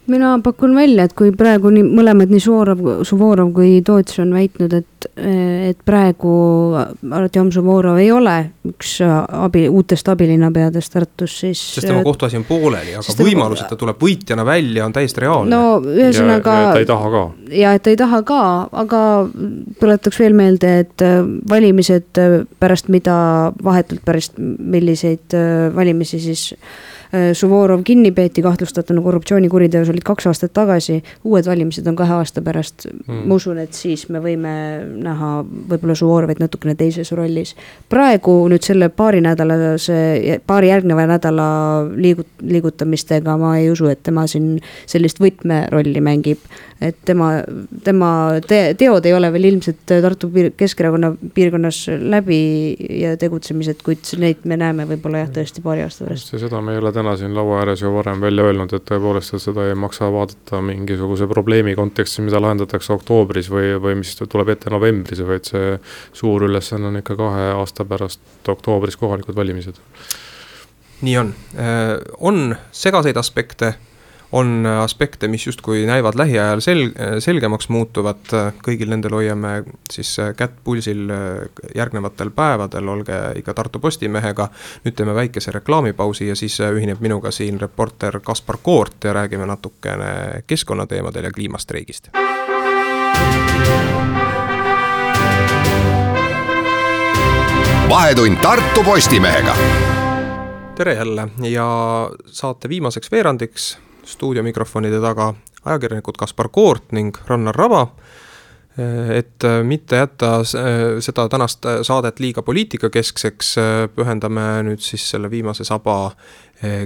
[0.08, 4.74] Mina pakun välja, et kui praegu nii mõlemad, nii Suvorov, Suvorov kui Toots on väitnud,
[4.78, 6.32] et, et praegu
[7.18, 8.36] Artjom Suvorov ei ole
[8.68, 11.62] üks abi, uutest abilinnapeadest Tartus, siis.
[11.78, 15.52] sest tema kohtuasi on pooleli, aga võimalus, et ta tuleb võitjana välja, on täiesti reaalne.
[15.56, 16.58] no ühesõnaga.
[16.58, 17.24] ja et ta ei taha ka.
[17.62, 18.42] ja et ta ei taha ka,
[18.84, 19.02] aga
[19.80, 21.08] tuletaks veel meelde, et
[21.50, 22.22] valimised
[22.60, 23.18] pärast mida,
[23.64, 25.36] vahetult pärast milliseid
[25.76, 26.52] valimisi siis
[27.34, 32.88] Suvorov kinni peeti kahtlustatuna korruptsioonikuriteos olid kaks aastat tagasi, uued valimised on kahe aasta pärast
[32.90, 33.24] mm..
[33.30, 34.54] ma usun, et siis me võime
[35.04, 37.56] näha võib-olla Suvorovit natukene teises rollis.
[37.90, 40.00] praegu nüüd selle paarinädalase,
[40.48, 41.50] paari järgneva nädala
[41.96, 46.44] liigut-, liigutamistega ma ei usu, et tema siin sellist võtmerolli mängib
[46.82, 47.30] et tema,
[47.84, 48.10] tema
[48.48, 52.40] te, teod ei ole veel ilmselt Tartu piir, Keskerakonna piirkonnas läbi
[53.02, 56.34] ja tegutsemised, kuid neid me näeme võib-olla jah, tõesti paari aasta pärast.
[56.38, 59.68] seda me ei ole täna siin laua ääres ju varem välja öelnud, et tõepoolest, seda
[59.70, 65.22] ei maksa vaadata mingisuguse probleemi kontekstis, mida lahendatakse oktoobris või, või mis tuleb ette novembris,
[65.28, 65.76] vaid see
[66.18, 69.78] suur ülesanne on ikka kahe aasta pärast oktoobris kohalikud valimised.
[71.02, 73.76] Nii on, äh, on segaseid aspekte
[74.32, 78.32] on aspekte, mis justkui näivad lähiajal sel-, selgemaks muutuvat,
[78.66, 81.08] kõigil nendel hoiame siis kätt pulsil
[81.76, 84.50] järgnevatel päevadel, olge ikka Tartu Postimehega.
[84.86, 90.44] nüüd teeme väikese reklaamipausi ja siis ühineb minuga siin reporter Kaspar Koort ja räägime natukene
[90.48, 92.10] keskkonnateemadel ja kliimastreigist.
[97.90, 99.56] vahetund Tartu Postimehega
[100.76, 101.68] tere jälle ja
[102.26, 105.34] saate viimaseks veerandiks stuudiomikrofonide taga
[105.66, 107.88] ajakirjanikud Kaspar Koort ning Rannar Raba.
[109.10, 113.56] et mitte jätta seda tänast saadet liiga poliitikakeskseks,
[113.96, 116.12] pühendame nüüd siis selle viimase saba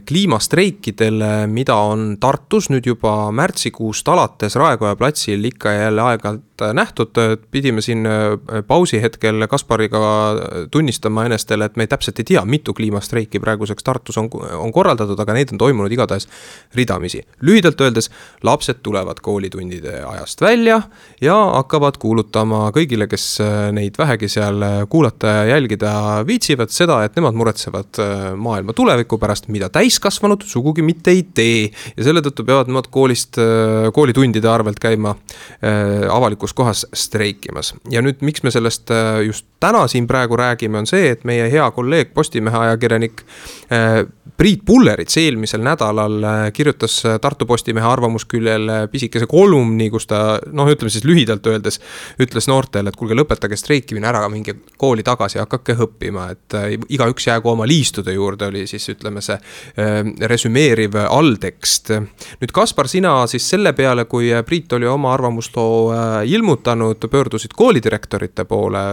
[0.06, 7.08] kliimastreikidele, mida on Tartus nüüd juba märtsikuust alates Raekoja platsil ikka ja jälle aeg-ajalt nähtud,
[7.52, 10.00] pidime siin eh, pausi hetkel Kaspariga
[10.72, 15.36] tunnistama enestele, et me täpselt ei tea, mitu kliimastreiki praeguseks Tartus on, on korraldatud, aga
[15.36, 16.28] neid on toimunud igatahes
[16.76, 17.24] ridamisi.
[17.42, 18.12] lühidalt öeldes,
[18.44, 20.82] lapsed tulevad koolitundide ajast välja
[21.22, 25.94] ja hakkavad kuulutama kõigile, kes eh, neid vähegi seal kuulata ja jälgida
[26.28, 28.02] viitsivad, seda, et nemad muretsevad
[28.36, 31.72] maailma tuleviku pärast, mida täiskasvanud sugugi mitte ei tee.
[31.98, 37.74] ja selle tõttu peavad nemad koolist, äh, koolitundide arvelt käima äh, avalikus kohas streikimas.
[37.90, 41.50] ja nüüd, miks me sellest äh, just täna siin praegu räägime, on see, et meie
[41.52, 43.22] hea kolleeg, Postimehe ajakirjanik
[44.38, 51.06] Priit Pullerits eelmisel nädalal kirjutas Tartu Postimehe arvamusküljel pisikese kolumni, kus ta noh, ütleme siis
[51.06, 51.78] lühidalt öeldes,
[52.22, 56.58] ütles noortele, et kuulge, lõpetage streikimine ära, minge kooli tagasi, hakake õppima, et
[56.90, 59.38] igaüks jäägu oma liistude juurde, oli siis ütleme see
[60.32, 61.92] resümeeriv alltekst.
[62.42, 68.46] nüüd Kaspar, sina siis selle peale, kui Priit oli oma arvamusloo äh, ilmutanud, pöördusid koolidirektorite
[68.46, 68.84] poole,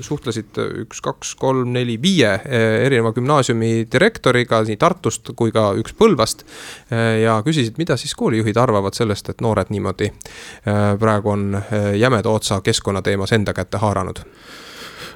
[0.00, 5.94] suhtlesid üks, kaks, kolm, neli, viie äh, erineva gümnaasiumi direktoriga nii Tartust kui ka üks
[5.94, 6.44] Põlvast.
[7.22, 10.10] ja küsisid, mida siis koolijuhid arvavad sellest, et noored niimoodi
[11.00, 11.56] praegu on
[11.96, 14.20] jämeda otsa keskkonnateemas enda kätte haaranud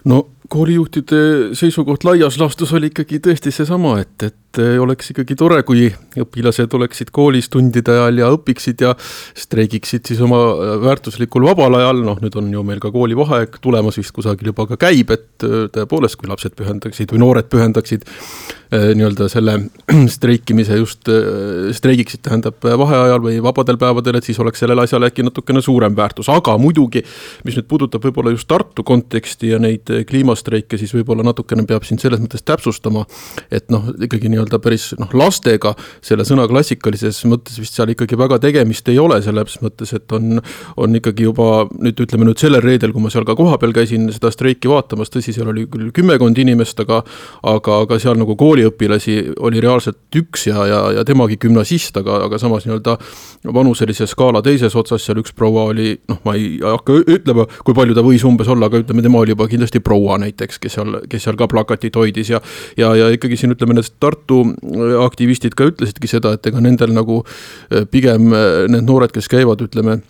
[0.04, 5.60] no koolijuhtide seisukoht laias laastus oli ikkagi tõesti seesama, et, et et oleks ikkagi tore,
[5.66, 8.94] kui õpilased oleksid koolis tundide ajal ja õpiksid ja
[9.36, 10.38] streigiksid siis oma
[10.82, 14.80] väärtuslikul vabal ajal, noh nüüd on ju meil ka koolivaheaeg tulemas vist kusagil juba ka
[14.88, 18.08] käib, et tõepoolest, kui lapsed pühendaksid või noored pühendaksid
[18.68, 19.52] Äh, nii-öelda selle
[20.16, 25.24] streikimise just äh, streigiksid, tähendab vaheajal või vabadel päevadel, et siis oleks sellel asjal äkki
[25.24, 27.00] natukene suurem väärtus, aga muidugi,
[27.48, 31.88] mis nüüd puudutab võib-olla just Tartu konteksti ja neid äh, kliimastreike, siis võib-olla natukene peab
[31.88, 33.06] siin selles mõttes täpsustama,
[33.48, 35.74] et noh, ikkagi nii-öelda päris noh, lastega
[36.04, 40.38] selle sõna klassikalises mõttes vist seal ikkagi väga tegemist ei ole, selles mõttes, et on,
[40.78, 44.30] on ikkagi juba nüüd ütleme nüüd sellel reedel, kui ma seal ka kohapeal käisin seda
[44.34, 47.02] streiki vaatamas, tõsi, seal oli küll kümmekond inimest, aga
[47.48, 52.24] aga, aga seal nagu kooli kooliõpilasi oli reaalselt üks ja, ja, ja temagi gümnasist, aga,
[52.26, 52.96] aga samas nii-öelda
[53.54, 57.96] vanuselise skaala teises otsas seal üks proua oli, noh, ma ei hakka ütlema, kui palju
[57.96, 61.26] ta võis umbes olla, aga ütleme, tema oli juba kindlasti proua näiteks, kes seal, kes
[61.26, 62.42] seal ka plakatit hoidis ja
[62.78, 64.27] ja, ja ikkagi siin ütleme, need Tartu
[65.04, 69.62] aktivistid ka ütlesidki seda, et ega nendel nagu eh, pigem eh, need noored, kes käivad,
[69.64, 70.00] ütleme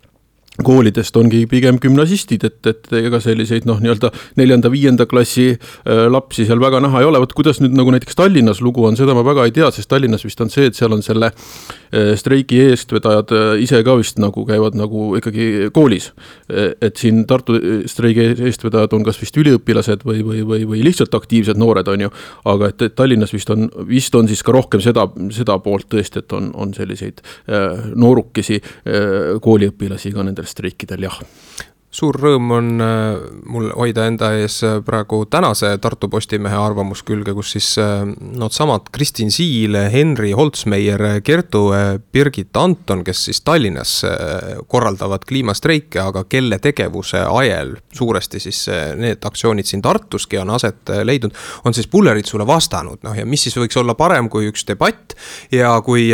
[0.64, 6.59] koolidest ongi pigem gümnasistid, et, et ega selliseid noh, nii-öelda neljanda-viienda klassi äh, lapsi seal
[6.62, 9.47] väga näha ei ole, vot kuidas nüüd nagu näiteks Tallinnas lugu on, seda ma väga
[9.47, 13.53] ei tea, sest Tallinnas vist on see, et seal on selle äh, streigi eestvedajad äh,
[13.62, 16.11] ise ka vist nagu käivad nagu ikkagi koolis.
[16.49, 17.59] et siin Tartu
[17.90, 22.11] streigi eestvedajad on kas vist üliõpilased või, või, või, või lihtsalt aktiivsed noored, on ju,
[22.49, 26.23] aga et, et Tallinnas vist on, vist on siis ka rohkem seda, seda poolt tõesti,
[26.25, 27.21] et on, on selliseid
[27.99, 28.61] noorukesi
[29.44, 31.19] kooliõpilasi ka nendel nendest riikidel jah
[31.88, 33.16] suur rõõm on äh,
[33.48, 39.33] mul hoida enda ees äh, praegu tänase Tartu Postimehe arvamuskülge, kus siis äh, needsamad Kristin
[39.33, 41.62] Siil, Henri Holtsmeier, Kertu,
[42.12, 43.94] Birgit Anton, kes siis Tallinnas
[44.68, 48.61] korraldavad kliimastreike, aga kelle tegevuse ajel suuresti siis
[48.98, 53.57] need aktsioonid siin Tartuski on aset leidnud, on siis Pulleritsule vastanud, noh ja mis siis
[53.59, 55.16] võiks olla parem kui üks debatt
[55.55, 56.09] ja kui,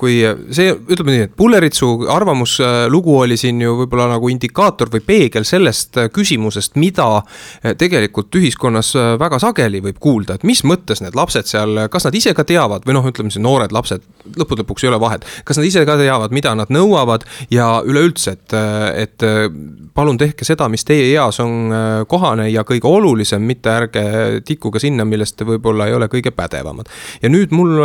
[0.00, 0.18] kui
[0.50, 5.96] see, ütleme nii, et Pulleritsu arvamuslugu oli siin ju võib-olla nagu indikaator või peegel sellest
[6.00, 11.16] äh, küsimusest, mida äh, tegelikult ühiskonnas äh, väga sageli võib kuulda, et mis mõttes need
[11.18, 14.04] lapsed seal, kas nad ise ka teavad või noh, ütleme siis noored lapsed,
[14.36, 15.26] lõppude lõpuks ei ole vahet.
[15.44, 18.54] kas nad ise ka teavad, mida nad nõuavad ja üleüldse, et,
[18.96, 19.24] et
[19.94, 21.72] palun tehke seda, mis teie eas on
[22.08, 24.04] kohane ja kõige olulisem, mitte ärge
[24.46, 26.90] tikkuge sinna, millest te võib-olla ei ole kõige pädevamad.
[27.22, 27.76] ja nüüd mul,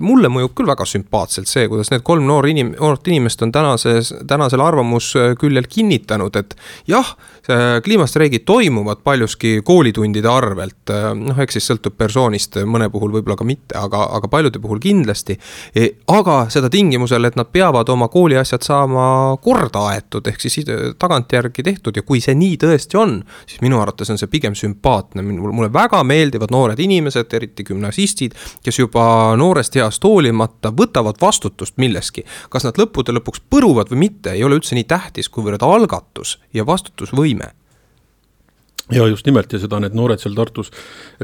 [0.00, 4.12] mulle mõjub küll väga sümpaatselt see, kuidas need kolm noor inim-, noort inimest on tänases,
[4.28, 6.43] tänasel arvamusküljel kinnitanud, et
[6.86, 7.16] jah,
[7.84, 13.76] kliimastreigid toimuvad paljuski koolitundide arvelt, noh, eks siis sõltub persoonist, mõne puhul võib-olla ka mitte,
[13.76, 15.36] aga, aga paljude puhul kindlasti.
[15.76, 19.06] E, aga seda tingimusel, et nad peavad oma kooliasjad saama
[19.44, 24.10] korda aetud, ehk siis tagantjärgi tehtud ja kui see nii tõesti on, siis minu arvates
[24.14, 30.04] on see pigem sümpaatne, mulle väga meeldivad noored inimesed, eriti gümnasistid, kes juba noorest east
[30.04, 32.24] hoolimata võtavad vastutust milleski.
[32.48, 36.64] kas nad lõppude lõpuks põruvad või mitte, ei ole üldse nii tähtis, kuivõrd algatus ja
[36.66, 37.33] vastutusvõime
[38.92, 40.68] ja just nimelt ja seda need noored seal Tartus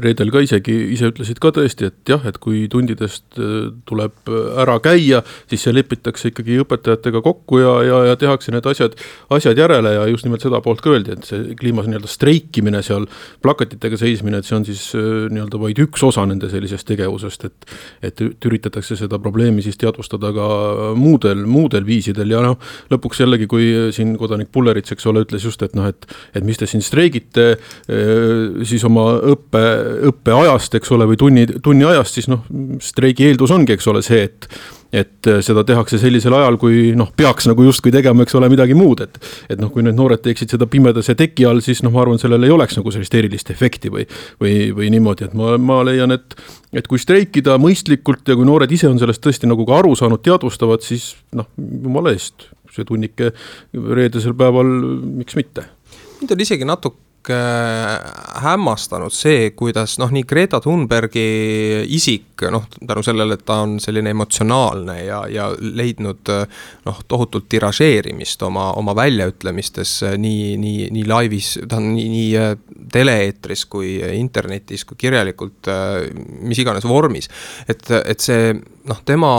[0.01, 4.47] reedel ka isegi ise ütlesid ka tõesti, et jah, et kui tundidest äh, tuleb äh,
[4.63, 5.19] ära käia,
[5.51, 8.95] siis see lepitakse ikkagi õpetajatega kokku ja, ja, ja tehakse need asjad,
[9.29, 13.05] asjad järele ja just nimelt seda poolt ka öeldi, et see kliimas nii-öelda streikimine seal,
[13.45, 17.77] plakatitega seismine, et see on siis äh, nii-öelda vaid üks osa nende sellisest tegevusest, et
[18.01, 20.47] et üritatakse seda probleemi siis teadvustada ka
[20.97, 22.57] muudel, muudel viisidel ja noh,
[22.89, 26.57] lõpuks jällegi, kui siin kodanik Pullerits, eks ole, ütles just, et noh, et et mis
[26.57, 27.50] te siin streigite,
[28.67, 29.63] siis oma õppe,
[30.11, 32.45] õppeajast, eks ole, või tunni, tunniajast, siis noh,
[32.83, 34.49] streigi eeldus ongi, eks ole, see, et
[34.91, 39.03] et seda tehakse sellisel ajal, kui noh, peaks nagu justkui tegema, eks ole, midagi muud,
[39.05, 39.19] et
[39.51, 42.19] et noh, kui need noored teeksid seda pimedas ja teki all, siis noh, ma arvan,
[42.21, 44.05] sellel ei oleks nagu sellist erilist efekti või
[44.41, 46.35] või, või niimoodi, et ma, ma leian, et
[46.75, 50.23] et kui streikida mõistlikult ja kui noored ise on sellest tõesti nagu ka aru saanud,
[50.23, 53.31] teadvustavad, siis noh, jumala eest, see tunnike
[53.71, 54.75] reedesel päeval,
[55.21, 55.69] miks mitte.
[56.19, 61.25] mind on isegi natuke Äh, hämmastanud see, kuidas noh, nii Greta Thunbergi
[61.93, 66.31] isik, noh, tänu sellele, et ta on selline emotsionaalne ja, ja leidnud
[66.87, 72.55] noh, tohutult tiražeerimist oma, oma väljaütlemistes nii, nii, nii laivis, tähendab nii, nii äh,
[72.91, 76.07] tele-eetris kui internetis kui kirjalikult, äh,
[76.41, 77.29] mis iganes vormis.
[77.69, 78.55] et, et see
[78.89, 79.33] noh, tema,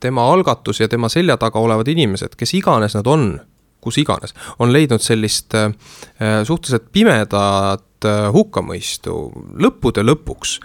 [0.00, 3.30] tema algatus ja tema selja taga olevad inimesed, kes iganes nad on
[3.88, 5.72] kus iganes, on leidnud sellist äh,
[6.44, 9.18] suhteliselt pimedat äh, hukkamõistu
[9.64, 10.58] lõppude lõpuks.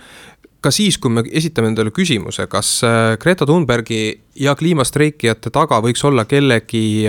[0.63, 4.03] Ka siis, kui me esitame endale küsimuse, kas äh, Greta Thunbergi
[4.39, 7.03] ja kliimastreikijate taga võiks olla kellegi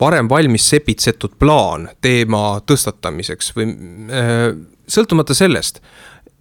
[0.00, 3.74] varem valmis sepitsetud plaan teema tõstatamiseks või
[4.88, 5.82] sõltumata sellest,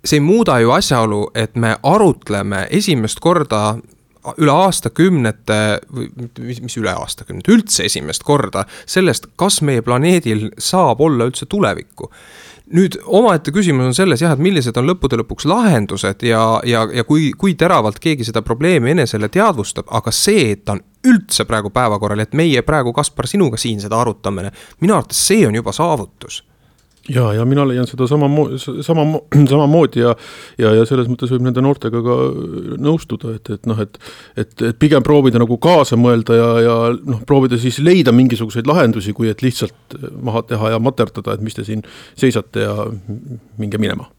[0.06, 3.76] see ei muuda ju asjaolu, et me arutleme esimest korda
[4.38, 5.58] üle aastakümnete
[6.40, 12.12] mis, mis üle aastakümnete, üldse esimest korda sellest, kas meie planeedil saab olla üldse tulevikku.
[12.72, 17.04] Nüüd omaette küsimus on selles jah, et millised on lõppude lõpuks lahendused ja, ja, ja
[17.04, 21.74] kui, kui teravalt keegi seda probleemi enesele teadvustab, aga see, et ta on üldse praegu
[21.74, 26.44] päevakorral, et meie praegu, Kaspar, sinuga siin seda arutame, minu arvates see on juba saavutus
[27.10, 28.30] ja, ja mina leian seda sama,
[28.86, 29.06] sama,
[29.52, 30.16] samamoodi ja
[30.60, 32.18] ja, ja selles mõttes võib nende noortega ka
[32.82, 33.98] nõustuda, et, et noh, et
[34.38, 39.16] et, et pigem proovida nagu kaasa mõelda ja, ja noh, proovida siis leida mingisuguseid lahendusi,
[39.18, 41.84] kui et lihtsalt maha teha ja materdada, et mis te siin
[42.20, 42.76] seisate ja
[43.58, 44.10] minge minema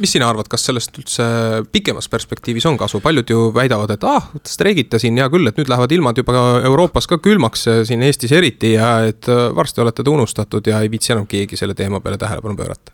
[0.00, 1.26] mis sina arvad, kas sellest üldse
[1.72, 5.70] pikemas perspektiivis on kasu, paljud ju väidavad, et ah, streigite siin, hea küll, et nüüd
[5.72, 10.12] lähevad ilmad juba Euroopas ka külmaks, siin Eestis eriti ja et äh, varsti olete te
[10.12, 12.92] unustatud ja ei viitsi enam keegi selle teema peale tähelepanu pöörata.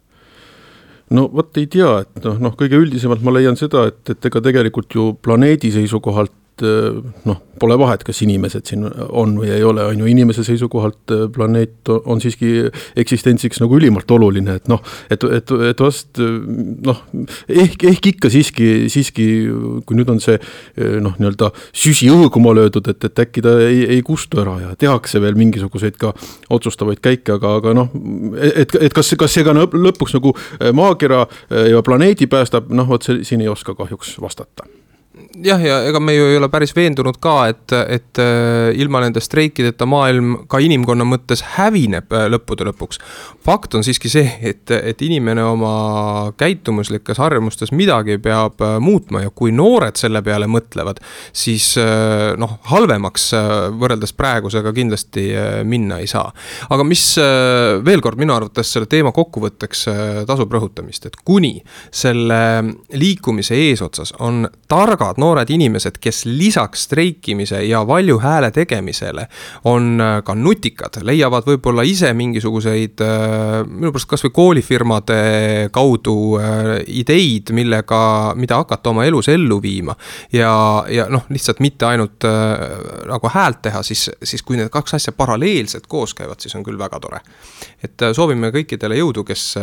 [1.13, 4.41] No vot ei tea, et noh, noh, kõige üldisemalt ma leian seda, et, et ega
[4.45, 9.86] tegelikult ju planeedi seisukohalt Eh, noh, pole vahet, kas inimesed siin on või ei ole,
[9.88, 12.66] on ju, inimese seisukohalt eh, planeet on siiski
[12.98, 17.00] eksistentsiks nagu ülimalt oluline, et noh, et, et, et vast noh,
[17.48, 19.26] ehk, ehk ikka siiski, siiski
[19.88, 23.86] kui nüüd on see eh, noh, nii-öelda süsi õhkuma löödud, et, et äkki ta ei,
[23.96, 26.12] ei kustu ära ja tehakse veel mingisuguseid ka
[26.53, 27.96] otsustavaid käike, aga, aga noh,
[28.44, 30.36] et, et kas, kas see ka lõpuks nagu
[30.76, 31.24] maakera
[31.72, 34.68] ja planeedi päästab, noh, vot see siin ei oska kahjuks vastata
[35.45, 39.21] jah, ja ega me ju ei ole päris veendunud ka, et, et äh, ilma nende
[39.23, 43.01] streikideta maailm ka inimkonna mõttes hävineb äh, lõppude lõpuks.
[43.45, 49.33] fakt on siiski see, et, et inimene oma käitumuslikes harjumustes midagi peab äh, muutma ja
[49.35, 51.03] kui noored selle peale mõtlevad,
[51.33, 51.75] siis
[52.39, 53.29] noh, halvemaks
[53.79, 55.25] võrreldes praegusega kindlasti
[55.69, 56.31] minna ei saa.
[56.73, 57.03] aga mis
[57.85, 59.85] veel kord minu arvates selle teema kokkuvõtteks
[60.29, 61.55] tasub rõhutamist, et kuni
[61.91, 62.41] selle
[62.99, 69.27] liikumise eesotsas on targad noored inimesed, kes lisaks streikimise ja valju hääle tegemisele
[69.65, 75.19] on äh, ka nutikad, leiavad võib-olla ise mingisuguseid äh, minu pärast kasvõi koolifirmade
[75.75, 78.01] kaudu äh, ideid, millega,
[78.39, 79.97] mida hakata oma elus ellu viima.
[80.33, 80.53] ja,
[80.89, 82.25] ja noh, lihtsalt mitte ainult
[83.09, 86.79] nagu häält teha, siis, siis kui need kaks asja paralleelselt koos käivad, siis on küll
[86.79, 87.21] väga tore.
[87.83, 89.55] et soovime kõikidele jõudu, kes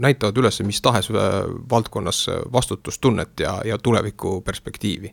[0.00, 1.10] näitavad üles mis tahes
[1.70, 5.06] valdkonnas vastutustunnet ja, ja tuleviku perspektiivi perspektiivi.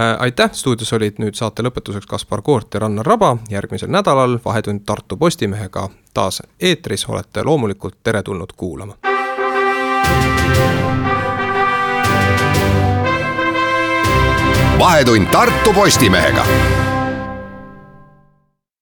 [0.00, 4.86] Äh, aitäh, stuudios olid nüüd saate lõpetuseks Kaspar Koort ja Rannar Raba, järgmisel nädalal Vahetund
[4.86, 8.96] Tartu Postimehega taas eetris, olete loomulikult teretulnud kuulama.
[14.78, 16.44] vahetund Tartu Postimehega